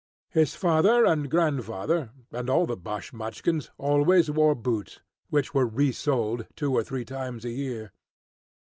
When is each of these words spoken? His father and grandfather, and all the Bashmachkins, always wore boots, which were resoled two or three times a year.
His 0.31 0.55
father 0.55 1.05
and 1.05 1.29
grandfather, 1.29 2.09
and 2.31 2.49
all 2.49 2.65
the 2.65 2.75
Bashmachkins, 2.75 3.69
always 3.77 4.31
wore 4.31 4.55
boots, 4.55 4.99
which 5.29 5.53
were 5.53 5.67
resoled 5.69 6.47
two 6.55 6.73
or 6.73 6.83
three 6.83 7.05
times 7.05 7.45
a 7.45 7.51
year. 7.51 7.91